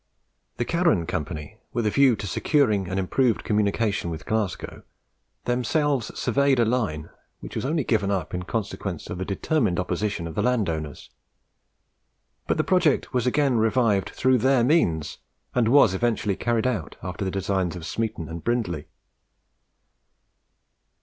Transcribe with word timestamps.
The 0.57 0.65
Carron 0.65 1.05
Company, 1.05 1.59
with 1.73 1.85
a 1.85 1.91
view 1.91 2.15
to 2.15 2.25
securing 2.25 2.87
an 2.89 2.97
improved 2.97 3.43
communication 3.43 4.09
with 4.09 4.25
Glasgow, 4.25 4.81
themselves 5.45 6.17
surveyed 6.19 6.57
a 6.59 6.65
line, 6.65 7.11
which 7.39 7.55
was 7.55 7.65
only 7.65 7.83
given 7.83 8.09
up 8.09 8.33
in 8.33 8.41
consequence 8.41 9.11
of 9.11 9.19
the 9.19 9.25
determined 9.25 9.79
opposition 9.79 10.25
of 10.25 10.33
the 10.33 10.41
landowners; 10.41 11.11
but 12.47 12.57
the 12.57 12.63
project 12.63 13.13
was 13.13 13.27
again 13.27 13.57
revived 13.59 14.09
through 14.09 14.39
their 14.39 14.63
means, 14.63 15.19
and 15.53 15.67
was 15.67 15.93
eventually 15.93 16.35
carried 16.35 16.65
out 16.65 16.95
after 17.03 17.23
the 17.23 17.29
designs 17.29 17.75
of 17.75 17.85
Smeaton 17.85 18.27
and 18.27 18.43
Brindley. 18.43 18.87